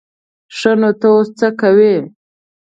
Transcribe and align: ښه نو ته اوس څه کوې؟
ښه 0.57 0.71
نو 0.79 0.89
ته 0.99 1.07
اوس 1.13 1.29
څه 1.39 1.47
کوې؟ 1.59 1.95